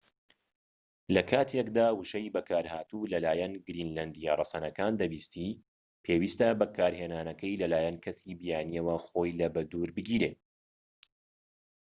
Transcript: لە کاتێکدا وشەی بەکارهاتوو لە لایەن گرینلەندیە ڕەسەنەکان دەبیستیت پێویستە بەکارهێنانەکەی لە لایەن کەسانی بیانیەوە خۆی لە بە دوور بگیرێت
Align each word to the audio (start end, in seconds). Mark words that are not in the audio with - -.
لە 1.15 1.21
کاتێکدا 1.31 1.87
وشەی 1.99 2.33
بەکارهاتوو 2.35 3.09
لە 3.11 3.17
لایەن 3.25 3.53
گرینلەندیە 3.67 4.31
ڕەسەنەکان 4.39 4.93
دەبیستیت 5.01 5.59
پێویستە 6.05 6.47
بەکارهێنانەکەی 6.59 7.59
لە 7.61 7.67
لایەن 7.73 7.97
کەسانی 8.03 8.39
بیانیەوە 8.41 8.95
خۆی 9.07 9.31
لە 9.39 9.47
بە 9.53 9.61
دوور 9.71 9.89
بگیرێت 9.97 10.37